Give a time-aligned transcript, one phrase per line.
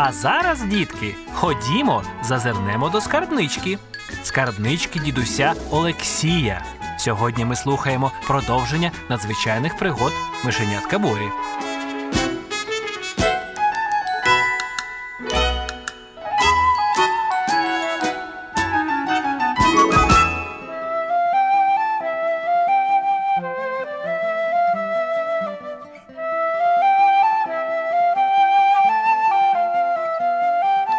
[0.00, 3.78] А зараз, дітки, ходімо, зазирнемо до скарбнички.
[4.22, 6.64] Скарбнички дідуся Олексія.
[6.98, 10.12] Сьогодні ми слухаємо продовження надзвичайних пригод
[10.44, 11.28] мишенятка Борі.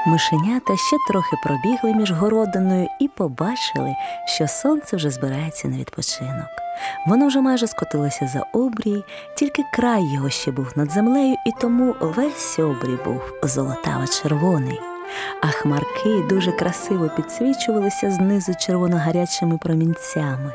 [0.10, 3.96] Мишенята ще трохи пробігли між городиною і побачили,
[4.26, 6.48] що сонце вже збирається на відпочинок.
[7.08, 9.04] Воно вже майже скотилося за обрій,
[9.36, 14.80] тільки край його ще був над землею, і тому весь обрій був золотаво-червоний.
[15.42, 20.54] А хмарки дуже красиво підсвічувалися знизу червоно-гарячими промінцями.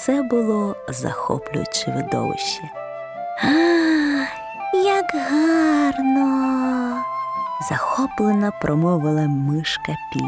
[0.00, 2.62] Це було захоплююче видовище.
[3.42, 3.48] А,
[4.76, 6.65] як гарно!
[7.60, 10.20] Захоплена промовила мишка Пі.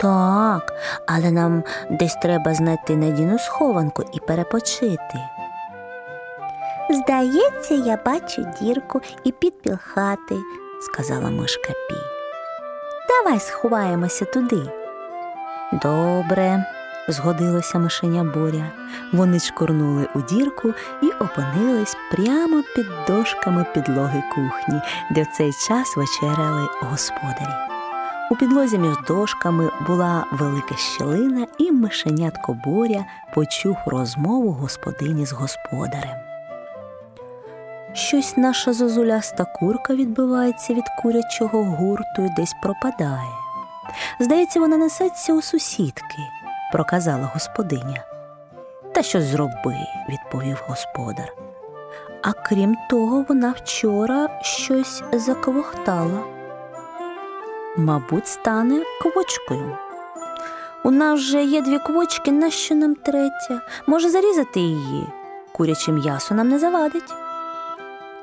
[0.00, 0.72] Так,
[1.06, 5.18] але нам десь треба знайти надійну схованку і перепочити.
[6.90, 10.36] Здається, я бачу дірку і підпіл хати,
[10.80, 11.96] сказала мишка Пі.
[13.08, 14.72] Давай сховаємося туди.
[15.72, 16.64] Добре,
[17.08, 18.72] згодилося мишеня Боря.
[19.12, 25.96] Вони чкурнули у дірку і опинились прямо під дошками підлоги кухні, де в цей час
[25.96, 27.54] вечеряли господарі.
[28.30, 33.04] У підлозі між дошками була велика щілина, і мишенятко Боря
[33.34, 36.16] почув розмову господині з господарем.
[37.92, 43.32] Щось наша зозуляста курка відбивається від курячого гурту і десь пропадає.
[44.20, 46.18] Здається, вона несеться у сусідки,
[46.72, 48.04] проказала господиня.
[48.94, 49.76] Та що зроби,
[50.08, 51.32] відповів господар.
[52.22, 56.20] А крім того, вона вчора щось заквохтала.
[57.76, 59.76] Мабуть, стане квочкою.
[60.84, 63.60] У нас вже є дві квочки, нащо нам третя?
[63.86, 65.06] Може зарізати її?
[65.52, 67.14] Куряче м'ясо нам не завадить.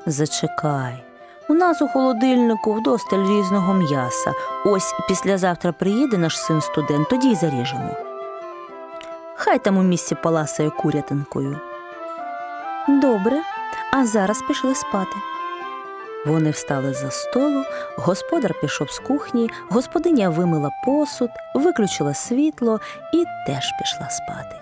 [0.06, 1.04] Зачекай.
[1.48, 4.32] У нас у холодильнику вдосталь різного м'яса.
[4.64, 8.13] Ось післязавтра приїде наш син студент, тоді й заріжемо.
[9.44, 11.60] Хай там у місці паласає курятинкою.
[12.88, 13.42] Добре,
[13.92, 15.16] а зараз пішли спати.
[16.26, 17.64] Вони встали за столу,
[17.96, 22.80] господар пішов з кухні, господиня вимила посуд, виключила світло
[23.12, 24.56] і теж пішла спати.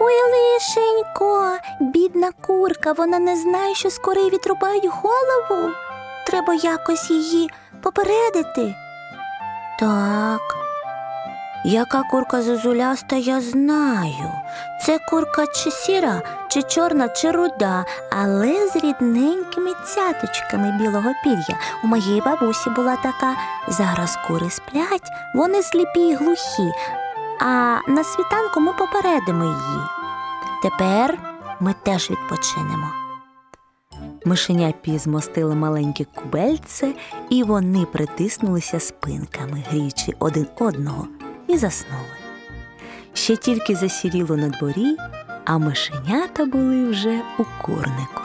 [0.00, 5.72] Ой, лишенько, бідна курка, вона не знає, що скоро їй відрубають голову.
[6.26, 7.50] Треба якось її
[7.82, 8.74] попередити.
[9.80, 10.57] Так,
[11.64, 14.30] яка курка зозуляста, я знаю.
[14.86, 21.58] Це курка чи сіра, чи чорна, чи руда, але з рідненькими цяточками білого пір'я.
[21.84, 23.36] У моєї бабусі була така.
[23.68, 26.72] Зараз кури сплять, вони сліпі й глухі,
[27.40, 29.82] а на світанку ми попередимо її.
[30.62, 31.18] Тепер
[31.60, 32.86] ми теж відпочинемо.
[34.24, 36.92] Мишеня Пі змостила маленьке кубельце,
[37.30, 41.06] і вони притиснулися спинками, гріючи один одного,
[41.48, 42.04] і заснули.
[43.14, 44.96] Ще тільки засіріло на дворі,
[45.44, 48.22] а мишенята були вже у курнику.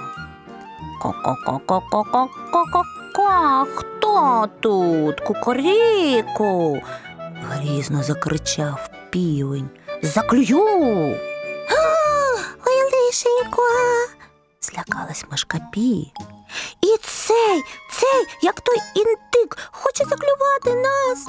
[1.02, 5.20] Ко-ко-ко-ко-ко-ко-ко-ко, хто тут?
[5.20, 6.82] Кукуріку?
[7.50, 9.70] грізно закричав півень.
[10.02, 11.18] Заклюю.
[12.68, 13.62] Ой, лишенько.
[14.62, 16.14] злякалась мишка Пі.
[16.82, 21.28] І цей, цей, як той інтик, хоче заклювати нас.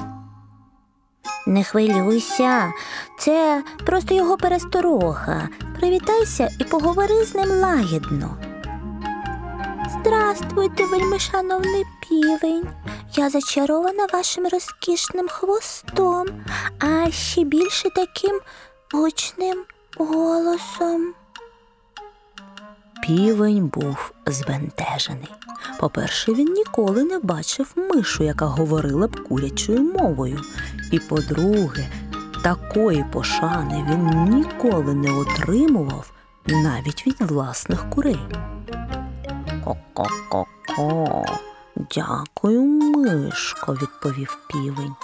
[1.47, 2.73] Не хвилюйся,
[3.19, 5.49] це просто його пересторога.
[5.79, 8.37] Привітайся і поговори з ним лагідно.
[9.89, 12.67] Здравствуйте, вельми шановний півень.
[13.15, 16.27] Я зачарована вашим розкішним хвостом,
[16.79, 18.39] а ще більше таким
[18.93, 19.63] гучним
[19.97, 21.13] голосом.
[23.07, 25.31] Півень був збентежений.
[25.79, 30.41] По-перше, він ніколи не бачив мишу, яка говорила б курячою мовою.
[30.91, 31.87] І по-друге,
[32.43, 36.11] такої пошани він ніколи не отримував
[36.47, 38.19] навіть від власних курей.
[39.63, 41.25] Ко-ко-ко-ко.
[41.75, 44.95] Дякую, мишко, відповів півень.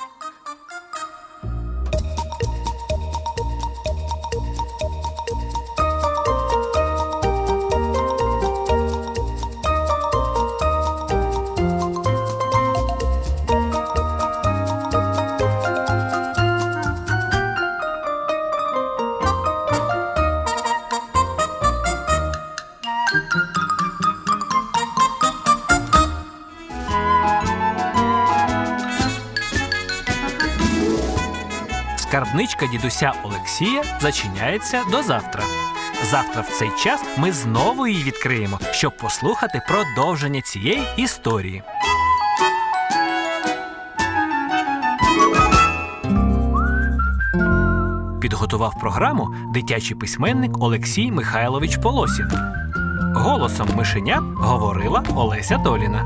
[32.12, 35.44] Скарбничка дідуся Олексія зачиняється до завтра.
[36.04, 41.64] Завтра в цей час ми знову її відкриємо, щоб послухати продовження цієї історії.
[48.22, 52.28] Підготував програму дитячий письменник Олексій Михайлович Полосін.
[53.16, 56.06] Голосом мишенят говорила Олеся Доліна.